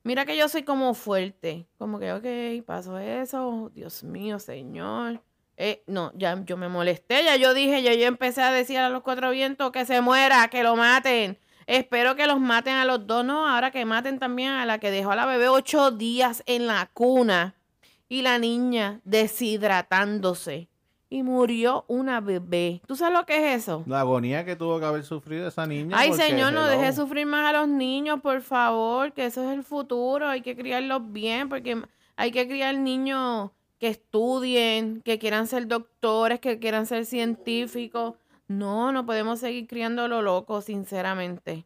mira 0.04 0.26
que 0.26 0.38
yo 0.38 0.48
soy 0.50 0.64
como 0.64 0.94
fuerte. 0.94 1.68
Como 1.78 2.00
que, 2.00 2.12
ok, 2.14 2.66
pasó 2.66 2.98
eso. 3.00 3.72
Dios 3.74 4.04
mío, 4.04 4.40
señor. 4.40 5.22
Eh, 5.58 5.84
no, 5.88 6.12
ya 6.16 6.42
yo 6.46 6.58
me 6.58 6.70
molesté. 6.70 7.24
Ya 7.24 7.36
yo 7.36 7.54
dije, 7.54 7.82
ya 7.84 7.94
yo 7.94 8.06
empecé 8.06 8.42
a 8.42 8.52
decir 8.52 8.78
a 8.78 8.90
los 8.90 9.02
cuatro 9.04 9.32
vientos 9.32 9.72
que 9.72 9.86
se 9.86 10.00
muera, 10.02 10.48
que 10.50 10.64
lo 10.64 10.76
maten. 10.76 11.38
Espero 11.70 12.16
que 12.16 12.26
los 12.26 12.40
maten 12.40 12.74
a 12.78 12.84
los 12.84 13.06
dos, 13.06 13.24
no. 13.24 13.48
Ahora 13.48 13.70
que 13.70 13.86
maten 13.86 14.18
también 14.18 14.54
a 14.54 14.66
la 14.66 14.80
que 14.80 14.90
dejó 14.90 15.12
a 15.12 15.16
la 15.16 15.28
bebé 15.28 15.50
ocho 15.50 15.92
días 15.92 16.42
en 16.48 16.66
la 16.66 16.90
cuna 16.96 17.54
y 18.08 18.24
la 18.24 18.40
niña 18.40 19.02
deshidratándose. 19.04 20.68
Y 21.12 21.22
murió 21.22 21.86
una 21.88 22.22
bebé. 22.22 22.82
¿Tú 22.88 22.96
sabes 22.96 23.16
lo 23.16 23.24
que 23.28 23.54
es 23.54 23.62
eso? 23.62 23.84
La 23.86 24.00
agonía 24.00 24.46
que 24.46 24.56
tuvo 24.56 24.80
que 24.80 24.86
haber 24.88 25.04
sufrido 25.04 25.48
esa 25.48 25.68
niña. 25.68 25.96
Ay, 25.96 26.14
señor, 26.14 26.54
no 26.54 26.66
deje 26.66 26.92
sufrir 26.92 27.28
más 27.28 27.48
a 27.48 27.60
los 27.60 27.68
niños, 27.68 28.20
por 28.20 28.42
favor, 28.42 29.14
que 29.14 29.28
eso 29.28 29.44
es 29.44 29.56
el 29.56 29.64
futuro. 29.64 30.28
Hay 30.28 30.42
que 30.42 30.56
criarlos 30.56 31.12
bien, 31.12 31.50
porque 31.50 31.80
hay 32.16 32.32
que 32.32 32.48
criar 32.48 32.80
niños 32.80 33.52
que 33.78 33.90
estudien, 33.90 35.04
que 35.06 35.20
quieran 35.20 35.46
ser 35.46 35.68
doctores, 35.68 36.40
que 36.40 36.58
quieran 36.58 36.88
ser 36.88 37.06
científicos. 37.06 38.16
No, 38.50 38.92
no 38.92 39.06
podemos 39.06 39.40
seguir 39.40 39.68
criando 39.68 40.08
lo 40.08 40.22
loco, 40.22 40.62
sinceramente. 40.62 41.66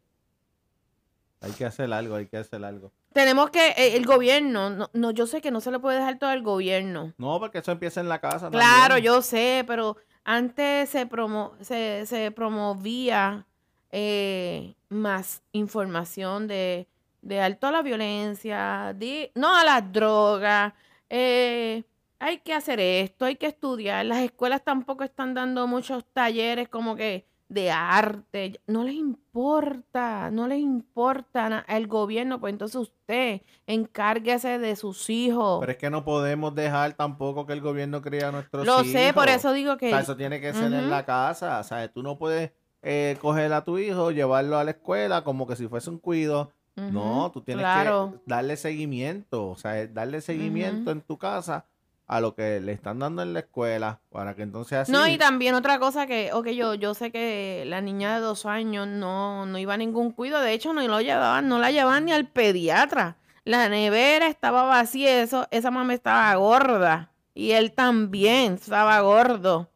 Hay 1.42 1.52
que 1.54 1.66
hacer 1.66 1.92
algo, 1.92 2.16
hay 2.16 2.28
que 2.28 2.38
hacer 2.38 2.64
algo. 2.64 2.92
Tenemos 3.14 3.50
que, 3.52 3.70
eh, 3.70 3.96
el 3.96 4.06
gobierno, 4.06 4.70
no, 4.70 4.90
no, 4.94 5.12
yo 5.12 5.26
sé 5.26 5.42
que 5.42 5.50
no 5.50 5.62
se 5.62 5.72
le 5.72 5.80
puede 5.80 5.98
dejar 5.98 6.20
todo 6.20 6.30
al 6.30 6.42
gobierno. 6.44 7.14
No, 7.18 7.40
porque 7.40 7.60
eso 7.60 7.72
empieza 7.72 8.02
en 8.02 8.10
la 8.10 8.20
casa. 8.20 8.50
Claro, 8.50 8.96
también. 8.96 9.04
yo 9.06 9.22
sé, 9.22 9.64
pero 9.66 9.96
antes 10.26 10.90
se, 10.90 11.06
promo 11.06 11.54
se, 11.62 12.06
se 12.06 12.32
promovía 12.32 13.46
eh, 13.92 14.76
más 14.90 15.42
información 15.54 16.48
de, 16.48 16.88
de 17.22 17.40
alto 17.40 17.68
a 17.68 17.72
la 17.72 17.82
violencia, 17.82 18.94
de, 18.96 19.32
no 19.36 19.56
a 19.56 19.64
las 19.64 19.92
drogas. 19.92 20.74
eh, 21.10 21.84
hay 22.24 22.38
que 22.40 22.54
hacer 22.54 22.80
esto, 22.80 23.26
hay 23.26 23.36
que 23.36 23.48
estudiar. 23.48 24.06
Las 24.06 24.20
escuelas 24.20 24.64
tampoco 24.64 25.04
están 25.04 25.34
dando 25.34 25.68
muchos 25.68 26.06
talleres 26.14 26.70
como 26.70 26.96
que 26.96 27.28
de 27.50 27.70
arte. 27.70 28.62
No 28.66 28.86
les 28.86 28.96
importa, 28.96 30.32
no 30.32 30.48
les 30.48 30.60
importa 30.60 31.66
el 31.68 31.88
gobierno, 31.88 32.40
pues 32.40 32.54
entonces 32.54 32.78
usted 32.78 33.42
encárguese 33.68 34.58
de 34.58 34.78
sus 34.78 35.10
hijos. 35.10 35.60
Pero 35.60 35.72
es 35.74 35.78
que 35.78 35.90
no 35.90 36.06
podemos 36.06 36.56
dejar 36.56 36.94
tampoco 36.94 37.46
que 37.46 37.52
el 37.52 37.60
gobierno 37.62 38.02
cría 38.02 38.30
a 38.30 38.32
nuestros 38.32 38.66
Lo 38.66 38.76
hijos. 38.82 38.88
sé, 38.94 39.12
por 39.14 39.28
eso 39.28 39.52
digo 39.52 39.74
O 39.74 39.78
que... 39.78 39.90
sea, 39.90 40.00
eso 40.00 40.16
tiene 40.16 40.40
que 40.40 40.54
ser 40.54 40.72
en 40.72 40.90
la 40.90 41.06
casa. 41.06 41.60
O 41.60 41.64
sea, 41.64 41.92
tú 41.92 42.04
no 42.04 42.18
puedes 42.18 42.52
eh, 42.82 43.18
coger 43.20 43.52
a 43.52 43.66
tu 43.66 43.78
hijo, 43.78 44.12
llevarlo 44.12 44.58
a 44.58 44.64
la 44.64 44.72
escuela 44.72 45.26
como 45.26 45.46
que 45.46 45.58
si 45.58 45.68
fuese 45.68 45.90
un 45.90 46.00
cuido. 46.00 46.52
No, 46.76 47.30
tú 47.32 47.42
tienes 47.42 47.64
claro. 47.66 48.14
que 48.14 48.20
darle 48.26 48.56
seguimiento. 48.56 49.50
O 49.50 49.58
sea, 49.58 49.86
darle 49.88 50.22
seguimiento 50.22 50.90
en 50.90 51.02
tu 51.02 51.18
casa 51.18 51.66
a 52.08 52.20
lo 52.20 52.36
que 52.36 52.60
le 52.60 52.74
están 52.74 53.00
dando 53.00 53.22
en 53.22 53.34
la 53.34 53.40
escuela 53.40 54.02
para 54.10 54.36
que 54.36 54.44
entonces 54.44 54.78
así... 54.80 54.92
No, 54.92 55.08
y 55.08 55.18
también 55.18 55.56
otra 55.56 55.80
cosa 55.80 56.06
que, 56.06 56.32
ok, 56.34 56.50
yo, 56.50 56.76
yo 56.76 56.94
sé 56.94 57.12
que 57.12 57.64
la 57.66 57.82
niña 57.82 58.16
de 58.16 58.22
dos 58.22 58.46
años 58.46 58.88
no, 58.88 59.46
no 59.46 59.58
iba 59.58 59.74
a 59.76 59.78
ningún 59.78 60.12
cuido, 60.12 60.40
de 60.42 60.54
hecho 60.54 60.74
no 60.74 60.86
lo 60.88 61.02
llevaban, 61.02 61.48
no 61.48 61.60
la 61.60 61.72
llevaban 61.72 62.06
ni 62.06 62.12
al 62.12 62.28
pediatra. 62.28 63.18
La 63.46 63.68
nevera 63.70 64.28
estaba 64.28 64.64
vacía, 64.64 65.22
eso, 65.22 65.48
esa 65.52 65.72
mamá 65.72 65.94
estaba 65.94 66.34
gorda. 66.36 67.12
Y 67.34 67.52
él 67.52 67.74
también 67.74 68.54
estaba 68.54 69.00
gordo. 69.02 69.70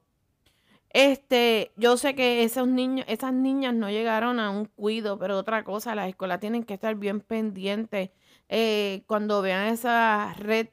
Este, 0.89 1.71
yo 1.75 1.97
sé 1.97 2.15
que 2.15 2.43
esos 2.43 2.67
niños, 2.67 3.05
esas 3.09 3.33
niñas 3.33 3.73
no 3.73 3.89
llegaron 3.89 4.39
a 4.39 4.49
un 4.51 4.65
cuido, 4.65 5.19
pero 5.19 5.37
otra 5.37 5.63
cosa, 5.63 5.95
las 5.95 6.07
escuelas 6.07 6.39
tienen 6.39 6.63
que 6.63 6.73
estar 6.75 6.95
bien 6.95 7.19
pendientes. 7.21 8.11
eh, 8.49 9.03
cuando 9.07 9.41
vean 9.41 9.67
esa 9.67 10.33
red, 10.37 10.69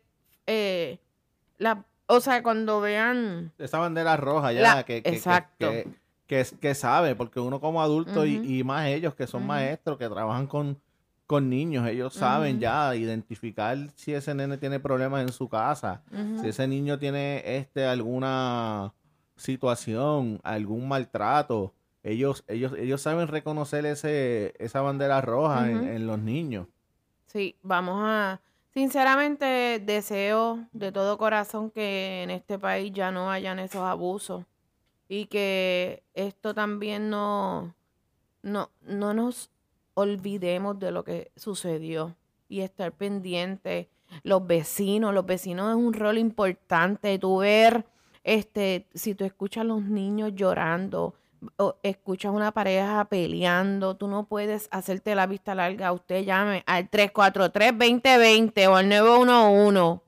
eh, 0.46 1.00
la, 1.58 1.84
o 2.06 2.20
sea, 2.20 2.42
cuando 2.42 2.80
vean 2.80 3.52
esa 3.58 3.78
bandera 3.78 4.16
roja 4.16 4.52
ya, 4.52 4.61
La- 4.76 4.84
que, 4.84 5.02
que, 5.02 5.11
exacto. 5.11 5.70
que, 5.70 5.88
que, 6.26 6.44
que 6.61 6.75
sabe, 6.75 7.14
porque 7.14 7.40
uno 7.40 7.61
como 7.61 7.82
adulto 7.82 8.26
y- 8.26 8.40
y, 8.44 8.64
más 8.64 8.87
ellos 8.87 9.14
que 9.14 9.26
son 9.26 9.46
maestros, 9.46 9.99
que 9.99 10.08
trabajan 10.08 10.46
con, 10.46 10.78
con 11.26 11.49
niños, 11.49 11.87
ellos 11.88 12.14
saben 12.14 12.61
ya 12.61 12.94
identificar 12.96 13.76
si 13.94 14.12
ese 14.14 14.34
nene 14.34 14.58
tiene 14.58 14.80
problemas 14.80 15.23
en 15.23 15.32
su 15.32 15.49
casa, 15.49 16.02
si 16.40 16.49
ese 16.49 16.66
niño 16.68 16.99
tiene 16.99 17.42
este 17.56 17.87
alguna 17.87 18.92
situación, 19.49 20.40
algún 20.42 20.88
maltrato. 20.88 21.75
Ellos, 22.02 22.44
ellos, 22.49 22.73
ellos 22.78 23.00
saben 23.00 23.28
reconocer 23.28 23.87
ese, 23.87 24.52
esa 24.58 24.82
bandera 24.82 25.20
roja 25.23 25.70
en, 25.70 25.84
en 25.84 26.06
los 26.06 26.18
niños. 26.18 26.66
Sí, 27.26 27.56
vamos 27.62 27.96
a, 28.02 28.40
sinceramente 28.74 29.80
deseo 29.84 30.66
de 30.72 30.90
todo 30.90 31.16
corazón 31.16 31.70
que 31.70 32.22
en 32.24 32.30
este 32.30 32.58
país 32.58 32.92
ya 32.92 33.12
no 33.12 33.30
hayan 33.30 33.60
esos 33.60 33.82
abusos 33.82 34.44
y 35.08 35.26
que 35.26 36.02
esto 36.14 36.54
también 36.54 37.08
no, 37.08 37.74
no, 38.42 38.70
no 38.82 39.14
nos 39.14 39.50
olvidemos 39.94 40.78
de 40.80 40.90
lo 40.90 41.04
que 41.04 41.30
sucedió 41.36 42.16
y 42.48 42.60
estar 42.60 42.92
pendiente. 42.92 43.88
Los 44.22 44.46
vecinos, 44.46 45.14
los 45.14 45.24
vecinos 45.24 45.70
es 45.70 45.76
un 45.76 45.92
rol 45.92 46.18
importante. 46.18 47.18
Tú 47.18 47.38
ver, 47.38 47.84
este, 48.24 48.86
si 48.94 49.14
tú 49.14 49.24
escuchas 49.24 49.62
a 49.62 49.64
los 49.64 49.82
niños 49.82 50.32
llorando, 50.34 51.14
escuchas 51.82 52.32
una 52.32 52.52
pareja 52.52 53.04
peleando, 53.06 53.96
tú 53.96 54.08
no 54.08 54.24
puedes 54.26 54.68
hacerte 54.70 55.14
la 55.14 55.26
vista 55.26 55.54
larga. 55.54 55.92
Usted 55.92 56.24
llame 56.24 56.62
al 56.66 56.90
343-2020 56.90 58.66
o 58.68 58.76
al 58.76 58.88
911. 58.88 60.00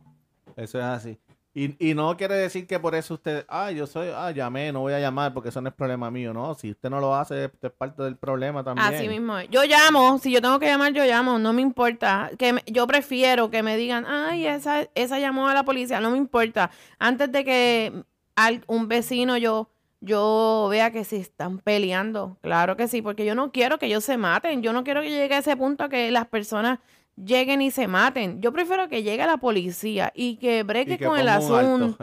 Eso 0.56 0.78
es 0.78 0.84
así. 0.84 1.18
Y, 1.54 1.74
y 1.90 1.94
no 1.94 2.14
quiere 2.18 2.34
decir 2.34 2.66
que 2.66 2.78
por 2.78 2.94
eso 2.94 3.14
usted, 3.14 3.46
ah, 3.48 3.70
yo 3.70 3.86
soy, 3.86 4.08
ah, 4.14 4.30
llamé, 4.30 4.70
no 4.72 4.80
voy 4.80 4.92
a 4.92 5.00
llamar 5.00 5.32
porque 5.32 5.48
eso 5.48 5.58
no 5.62 5.70
es 5.70 5.74
problema 5.74 6.10
mío, 6.10 6.34
no. 6.34 6.54
Si 6.54 6.70
usted 6.70 6.90
no 6.90 7.00
lo 7.00 7.14
hace, 7.14 7.46
usted 7.46 7.68
es 7.68 7.74
parte 7.74 8.02
del 8.02 8.16
problema 8.16 8.62
también. 8.62 8.86
Así 8.94 9.08
mismo. 9.08 9.40
Yo 9.50 9.64
llamo, 9.64 10.18
si 10.18 10.30
yo 10.30 10.42
tengo 10.42 10.58
que 10.58 10.66
llamar, 10.66 10.92
yo 10.92 11.02
llamo, 11.06 11.38
no 11.38 11.54
me 11.54 11.62
importa. 11.62 12.30
Que 12.38 12.52
me- 12.52 12.62
yo 12.66 12.86
prefiero 12.86 13.50
que 13.50 13.62
me 13.62 13.78
digan, 13.78 14.04
ay, 14.06 14.46
esa, 14.46 14.82
esa 14.94 15.18
llamó 15.18 15.48
a 15.48 15.54
la 15.54 15.64
policía, 15.64 15.98
no 16.00 16.10
me 16.10 16.18
importa. 16.18 16.70
Antes 16.98 17.32
de 17.32 17.42
que 17.42 18.04
al- 18.34 18.62
un 18.66 18.86
vecino 18.88 19.38
yo, 19.38 19.70
yo 20.06 20.68
vea 20.70 20.90
que 20.90 21.04
se 21.04 21.16
están 21.18 21.58
peleando, 21.58 22.38
claro 22.40 22.76
que 22.76 22.88
sí, 22.88 23.02
porque 23.02 23.26
yo 23.26 23.34
no 23.34 23.52
quiero 23.52 23.78
que 23.78 23.86
ellos 23.86 24.04
se 24.04 24.16
maten, 24.16 24.62
yo 24.62 24.72
no 24.72 24.84
quiero 24.84 25.02
que 25.02 25.10
llegue 25.10 25.34
a 25.34 25.38
ese 25.38 25.56
punto 25.56 25.88
que 25.88 26.10
las 26.10 26.26
personas 26.26 26.78
lleguen 27.16 27.60
y 27.60 27.70
se 27.70 27.88
maten. 27.88 28.40
Yo 28.40 28.52
prefiero 28.52 28.88
que 28.88 29.02
llegue 29.02 29.26
la 29.26 29.36
policía 29.36 30.12
y 30.14 30.36
que 30.36 30.62
breque 30.62 30.94
Y 30.94 30.98
que 30.98 31.06
con 31.06 31.18
el 31.18 31.28
asunto 31.28 31.96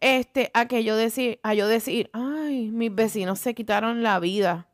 este, 0.00 0.50
a 0.54 0.66
que 0.66 0.84
yo 0.84 0.96
decir, 0.96 1.40
a 1.42 1.54
yo 1.54 1.66
decir, 1.66 2.10
ay, 2.12 2.70
mis 2.70 2.94
vecinos 2.94 3.38
se 3.38 3.54
quitaron 3.54 4.02
la 4.02 4.20
vida. 4.20 4.68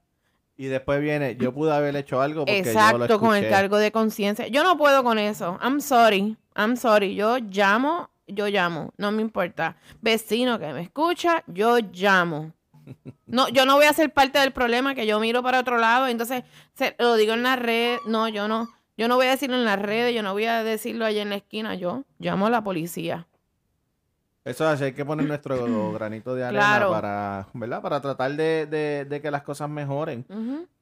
Y 0.57 0.67
después 0.67 1.01
viene, 1.01 1.37
yo 1.37 1.53
pude 1.53 1.73
haber 1.75 1.97
hecho 1.97 2.21
algo 2.21 2.45
porque 2.45 2.59
yo 2.59 2.65
lo 2.65 2.71
Exacto, 2.71 3.19
con 3.19 3.35
el 3.35 3.49
cargo 3.49 3.79
de 3.79 3.91
conciencia. 3.91 4.47
Yo 4.47 4.63
no 4.63 4.77
puedo 4.77 5.03
con 5.03 5.19
eso. 5.19 5.59
I'm 5.61 5.81
sorry. 5.81 6.37
I'm 6.55 6.77
sorry. 6.77 7.15
Yo 7.17 7.39
llamo, 7.39 8.11
yo 8.27 8.47
llamo. 8.49 8.93
No 8.97 9.11
me 9.13 9.23
importa. 9.23 9.77
Vecino 10.01 10.59
que 10.59 10.73
me 10.73 10.83
escucha, 10.83 11.43
yo 11.47 11.79
llamo. 11.93 12.53
No, 13.27 13.49
yo 13.49 13.65
no 13.65 13.77
voy 13.77 13.87
a 13.87 13.93
ser 13.93 14.13
parte 14.13 14.39
del 14.39 14.53
problema 14.53 14.95
que 14.95 15.07
yo 15.07 15.19
miro 15.21 15.43
para 15.43 15.61
otro 15.61 15.79
lado. 15.79 16.07
Entonces, 16.07 16.45
se, 16.75 16.95
lo 16.99 17.17
digo 17.17 17.33
en 17.35 17.43
la 17.43 17.57
red. 17.57 17.99
No, 18.07 18.29
yo 18.29 18.47
no. 18.49 18.69
Yo 18.97 19.09
no 19.09 19.17
voy 19.17 19.27
a 19.27 19.31
decirlo 19.31 19.57
en 19.57 19.65
las 19.65 19.81
redes. 19.81 20.15
Yo 20.15 20.23
no 20.23 20.33
voy 20.33 20.45
a 20.45 20.63
decirlo 20.63 21.05
allá 21.07 21.23
en 21.23 21.31
la 21.31 21.37
esquina. 21.37 21.75
Yo 21.75 22.05
llamo 22.19 22.47
a 22.47 22.51
la 22.51 22.63
policía. 22.63 23.27
Eso 24.45 24.65
es 24.65 24.75
así, 24.75 24.85
hay 24.85 24.93
que 24.93 25.07
poner 25.07 25.27
nuestro 25.27 25.93
granito 25.95 26.35
de 26.35 26.45
arena 26.45 26.61
Claro. 26.63 26.91
para, 26.91 27.49
¿verdad? 27.55 27.81
Para 27.81 28.01
tratar 28.03 28.33
de, 28.33 28.67
de, 28.67 29.07
de 29.07 29.21
que 29.23 29.31
las 29.31 29.43
cosas 29.43 29.71
mejoren. 29.71 30.27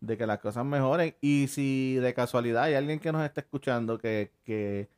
De 0.01 0.19
que 0.19 0.27
las 0.27 0.41
cosas 0.41 0.65
mejoren. 0.65 1.15
Y 1.21 1.47
si 1.47 1.95
de 1.95 2.13
casualidad 2.13 2.65
hay 2.65 2.75
alguien 2.75 2.99
que 2.99 3.13
nos 3.13 3.25
está 3.25 3.41
escuchando 3.43 3.99
que, 3.99 4.33
que 4.45 4.89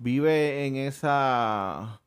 vive 0.00 0.66
en 0.66 0.76
esa 0.76 2.00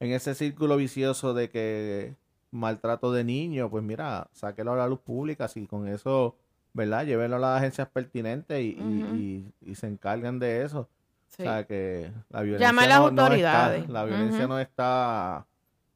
en 0.00 0.12
ese 0.12 0.34
círculo 0.34 0.76
vicioso 0.76 1.34
de 1.34 1.48
que 1.48 2.14
maltrato 2.50 3.12
de 3.12 3.24
niños, 3.24 3.68
pues 3.70 3.82
mira, 3.82 4.28
sáquelo 4.32 4.72
a 4.72 4.76
la 4.76 4.86
luz 4.88 5.00
pública, 5.00 5.48
si 5.48 5.66
con 5.66 5.88
eso, 5.88 6.36
¿verdad? 6.72 7.04
Llévenlo 7.06 7.36
a 7.36 7.38
las 7.40 7.58
agencias 7.58 7.88
pertinentes 7.88 8.60
y, 8.60 8.76
y- 8.78 9.02
Ujú. 9.02 9.14
y- 9.16 9.52
y 9.62 9.74
se 9.74 9.86
encargan 9.86 10.38
de 10.38 10.62
eso. 10.62 10.88
Sí. 11.28 11.42
O 11.42 11.46
sea, 11.46 11.66
que 11.66 12.12
la 12.30 12.42
violencia 12.42 12.68
Llama 12.68 12.82
a 12.82 12.86
las 12.86 12.98
no- 13.00 13.04
no 13.04 13.10
está- 13.10 13.22
autoridades. 13.24 13.88
la 13.88 14.04
violencia 14.04 14.46
no 14.46 14.58
está... 14.60 15.46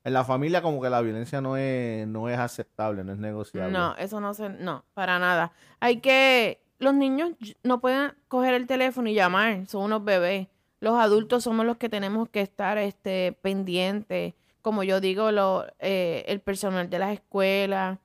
En 0.05 0.13
la 0.15 0.25
familia 0.25 0.63
como 0.63 0.81
que 0.81 0.89
la 0.91 1.01
violencia 1.03 1.41
no 1.41 1.57
es, 1.57 2.07
no 2.09 2.29
es 2.29 2.39
aceptable, 2.39 3.05
no 3.05 3.13
es 3.13 3.19
negociable. 3.19 3.73
No, 3.73 3.95
eso 3.97 4.21
no 4.21 4.33
se, 4.33 4.49
no, 4.49 4.85
para 4.95 5.19
nada. 5.19 5.53
Hay 5.81 6.01
que, 6.01 6.61
los 6.79 6.95
niños 6.95 7.33
no 7.63 7.81
pueden 7.81 8.13
coger 8.27 8.55
el 8.55 8.67
teléfono 8.67 9.09
y 9.11 9.15
llamar, 9.15 9.67
son 9.67 9.83
unos 9.85 10.03
bebés. 10.05 10.49
Los 10.81 10.99
adultos 10.99 11.45
somos 11.45 11.67
los 11.67 11.77
que 11.77 11.89
tenemos 11.89 12.29
que 12.29 12.41
estar, 12.41 12.79
este, 12.79 13.33
pendientes. 13.43 14.35
Como 14.63 14.83
yo 14.83 15.01
digo, 15.01 15.33
lo, 15.33 15.67
eh, 15.79 16.25
el 16.29 16.41
personal 16.41 16.89
de 16.91 16.99
las 16.99 17.13
escuelas, 17.13 17.99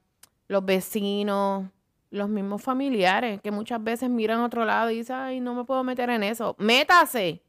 los 0.47 0.65
vecinos, 0.65 1.65
los 2.09 2.29
mismos 2.29 2.61
familiares 2.61 3.41
que 3.41 3.51
muchas 3.51 3.83
veces 3.83 4.09
miran 4.09 4.39
a 4.39 4.45
otro 4.45 4.65
lado 4.65 4.91
y 4.91 4.97
dicen, 4.97 5.15
ay, 5.15 5.39
no 5.39 5.55
me 5.55 5.63
puedo 5.63 5.83
meter 5.83 6.09
en 6.11 6.23
eso. 6.23 6.55
Métase. 6.59 7.41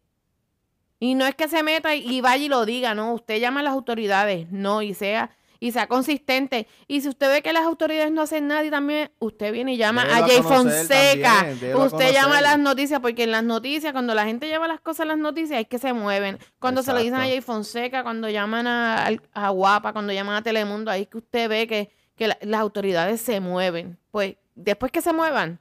Y 0.98 1.14
no 1.14 1.26
es 1.26 1.34
que 1.34 1.48
se 1.48 1.62
meta 1.62 1.94
y 1.94 2.20
vaya 2.22 2.44
y 2.44 2.48
lo 2.48 2.64
diga, 2.64 2.94
no, 2.94 3.12
usted 3.12 3.38
llama 3.38 3.60
a 3.60 3.62
las 3.64 3.74
autoridades, 3.74 4.50
no, 4.50 4.80
y 4.80 4.94
sea 4.94 5.30
y 5.60 5.72
sea 5.72 5.86
consistente. 5.86 6.66
Y 6.86 7.00
si 7.00 7.08
usted 7.08 7.30
ve 7.30 7.42
que 7.42 7.52
las 7.52 7.64
autoridades 7.64 8.12
no 8.12 8.22
hacen 8.22 8.46
nada 8.48 8.64
y 8.64 8.70
también 8.70 9.10
usted 9.18 9.52
viene 9.52 9.74
y 9.74 9.76
llama 9.76 10.02
a 10.02 10.26
Jay 10.26 10.42
Fonseca, 10.42 11.46
usted 11.76 12.12
llama 12.12 12.38
a 12.38 12.40
las 12.40 12.58
noticias, 12.58 13.00
porque 13.00 13.24
en 13.24 13.30
las 13.30 13.44
noticias, 13.44 13.92
cuando 13.92 14.14
la 14.14 14.24
gente 14.24 14.46
lleva 14.46 14.68
las 14.68 14.80
cosas 14.80 15.00
a 15.00 15.04
las 15.06 15.18
noticias, 15.18 15.60
es 15.60 15.68
que 15.68 15.78
se 15.78 15.92
mueven. 15.92 16.38
Cuando 16.58 16.82
se 16.82 16.92
lo 16.92 16.98
dicen 16.98 17.14
a 17.14 17.20
Jay 17.20 17.40
Fonseca, 17.40 18.02
cuando 18.02 18.28
llaman 18.28 18.66
a, 18.66 19.08
a, 19.32 19.48
Guapa, 19.50 19.92
cuando 19.92 20.12
llaman 20.12 20.36
a 20.36 20.42
Telemundo, 20.42 20.90
ahí 20.90 21.02
es 21.02 21.08
que 21.08 21.18
usted 21.18 21.48
ve 21.48 21.66
que, 21.66 21.90
las 22.16 22.60
autoridades 22.60 23.20
se 23.20 23.40
mueven. 23.40 23.98
Pues 24.10 24.36
después 24.54 24.92
que 24.92 25.02
se 25.02 25.12
muevan, 25.12 25.58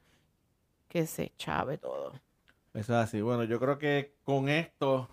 que 0.87 1.07
se 1.07 1.31
chave 1.37 1.77
todo. 1.77 2.13
Eso 2.73 2.93
es 2.93 3.05
así. 3.05 3.21
Bueno, 3.21 3.43
yo 3.43 3.59
creo 3.59 3.77
que 3.77 4.13
con 4.23 4.49
esto 4.49 5.09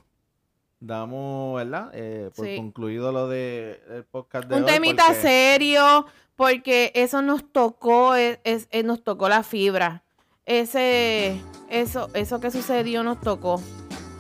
damos, 0.81 1.57
¿verdad? 1.57 1.91
Eh, 1.93 2.31
por 2.35 2.57
concluido 2.57 3.13
lo 3.13 3.29
de 3.29 3.81
el 3.91 4.05
podcast 4.05 4.49
de 4.49 4.57
Un 4.57 4.65
temita 4.65 5.15
serio, 5.15 6.07
porque 6.37 6.91
eso 6.95 7.23
nos 7.23 7.53
tocó, 7.53 8.15
es, 8.15 8.69
nos 8.85 9.05
tocó 9.05 9.29
la 9.29 9.43
fibra. 9.43 10.03
Ese, 10.47 11.41
eso, 11.69 12.09
eso 12.15 12.41
que 12.41 12.51
sucedió 12.51 13.05
nos 13.05 13.21
tocó. 13.21 13.63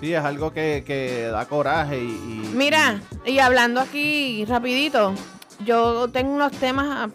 Sí, 0.00 0.14
es 0.14 0.22
algo 0.22 0.52
que, 0.52 1.28
da 1.32 1.46
coraje 1.46 1.98
y, 1.98 2.50
Mira, 2.54 3.00
y 3.26 3.38
hablando 3.38 3.80
aquí 3.80 4.44
rapidito, 4.46 5.14
yo 5.64 6.08
tengo 6.08 6.32
unos 6.32 6.52
temas 6.52 7.10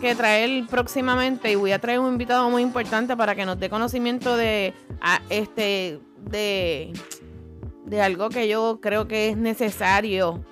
que 0.00 0.14
traer 0.14 0.66
próximamente 0.66 1.52
y 1.52 1.54
voy 1.54 1.72
a 1.72 1.80
traer 1.80 2.00
un 2.00 2.12
invitado 2.12 2.50
muy 2.50 2.62
importante 2.62 3.16
para 3.16 3.34
que 3.34 3.46
nos 3.46 3.58
dé 3.58 3.70
conocimiento 3.70 4.36
de 4.36 4.74
este 5.30 6.00
de 6.18 6.92
de 7.92 8.02
algo 8.02 8.30
que 8.30 8.48
yo 8.48 8.80
creo 8.80 9.06
que 9.06 9.28
es 9.28 9.36
necesario 9.36 10.42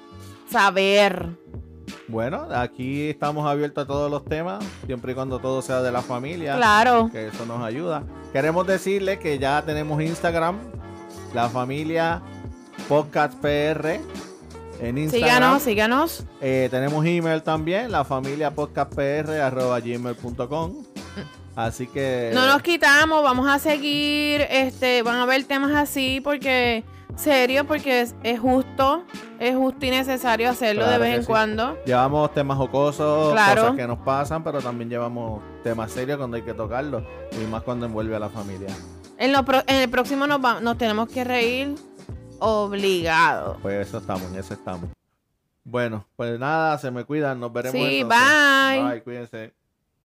saber. 0.50 1.30
Bueno, 2.06 2.46
aquí 2.52 3.08
estamos 3.08 3.48
abiertos 3.48 3.84
a 3.84 3.86
todos 3.86 4.10
los 4.10 4.26
temas, 4.26 4.62
siempre 4.84 5.12
y 5.12 5.14
cuando 5.14 5.38
todo 5.38 5.62
sea 5.62 5.80
de 5.80 5.90
la 5.90 6.02
familia. 6.02 6.56
Claro. 6.56 7.08
Que 7.10 7.28
eso 7.28 7.46
nos 7.46 7.64
ayuda. 7.64 8.04
Queremos 8.34 8.66
decirle 8.66 9.18
que 9.18 9.38
ya 9.38 9.64
tenemos 9.64 10.02
Instagram, 10.02 10.58
la 11.32 11.48
familia 11.48 12.20
Podcast 12.88 13.32
PR. 13.40 14.00
En 14.80 14.98
Instagram. 14.98 15.10
Síganos, 15.10 15.62
síganos. 15.62 16.26
Eh, 16.42 16.68
tenemos 16.70 17.06
email 17.06 17.42
también, 17.42 17.90
la 17.90 18.04
familia 18.04 18.50
podcastpr.gmail.com. 18.50 20.74
Así 21.56 21.86
que. 21.86 22.32
No 22.34 22.44
nos 22.46 22.60
quitamos, 22.62 23.22
vamos 23.22 23.48
a 23.48 23.58
seguir. 23.58 24.42
Este, 24.50 25.02
van 25.02 25.16
a 25.16 25.22
haber 25.22 25.44
temas 25.44 25.74
así 25.74 26.20
porque 26.22 26.84
serio 27.16 27.66
porque 27.66 28.00
es, 28.00 28.40
justo, 28.40 29.04
es 29.38 29.56
justo 29.56 29.86
y 29.86 29.90
necesario 29.90 30.50
hacerlo 30.50 30.88
de 30.88 30.98
vez 30.98 31.18
en 31.18 31.24
cuando. 31.24 31.76
Llevamos 31.84 32.32
temas 32.34 32.56
jocosos, 32.56 33.34
cosas 33.34 33.76
que 33.76 33.86
nos 33.86 33.98
pasan, 33.98 34.42
pero 34.42 34.60
también 34.60 34.90
llevamos 34.90 35.42
temas 35.62 35.92
serios 35.92 36.18
cuando 36.18 36.36
hay 36.36 36.42
que 36.42 36.54
tocarlos 36.54 37.02
y 37.32 37.46
más 37.46 37.62
cuando 37.62 37.86
envuelve 37.86 38.16
a 38.16 38.18
la 38.18 38.28
familia. 38.28 38.68
En, 39.18 39.32
lo 39.32 39.44
en 39.66 39.76
el 39.76 39.90
próximo 39.90 40.26
nos, 40.26 40.40
nos 40.62 40.78
tenemos 40.78 41.08
que 41.08 41.24
reír 41.24 41.74
obligado. 42.38 43.58
Pues 43.62 43.88
eso 43.88 43.98
estamos, 43.98 44.24
en 44.32 44.38
eso 44.38 44.54
estamos. 44.54 44.90
Bueno, 45.62 46.06
pues 46.16 46.38
nada, 46.38 46.78
se 46.78 46.90
me 46.90 47.04
cuidan, 47.04 47.38
nos 47.38 47.52
veremos. 47.52 47.78
Sí, 47.78 48.02
bye. 48.02 48.82
Bye, 48.82 49.02
cuídense. 49.02 49.52